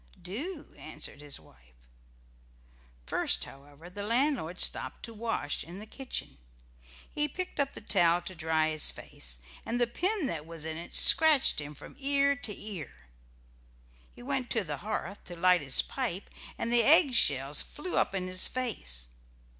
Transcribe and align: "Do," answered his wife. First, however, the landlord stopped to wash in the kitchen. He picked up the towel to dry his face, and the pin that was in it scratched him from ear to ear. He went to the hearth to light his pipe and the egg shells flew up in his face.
"Do," 0.19 0.73
answered 0.79 1.21
his 1.21 1.39
wife. 1.39 1.75
First, 3.05 3.43
however, 3.43 3.87
the 3.87 4.01
landlord 4.01 4.59
stopped 4.59 5.03
to 5.03 5.13
wash 5.13 5.63
in 5.63 5.77
the 5.77 5.85
kitchen. 5.85 6.39
He 7.11 7.27
picked 7.27 7.59
up 7.59 7.73
the 7.73 7.81
towel 7.81 8.23
to 8.23 8.33
dry 8.33 8.69
his 8.69 8.91
face, 8.91 9.37
and 9.63 9.79
the 9.79 9.85
pin 9.85 10.25
that 10.25 10.47
was 10.47 10.65
in 10.65 10.75
it 10.75 10.95
scratched 10.95 11.61
him 11.61 11.75
from 11.75 11.95
ear 11.99 12.35
to 12.35 12.51
ear. 12.59 12.93
He 14.11 14.23
went 14.23 14.49
to 14.49 14.63
the 14.63 14.77
hearth 14.77 15.23
to 15.25 15.35
light 15.35 15.61
his 15.61 15.83
pipe 15.83 16.31
and 16.57 16.73
the 16.73 16.81
egg 16.81 17.13
shells 17.13 17.61
flew 17.61 17.95
up 17.95 18.15
in 18.15 18.25
his 18.25 18.47
face. 18.47 19.09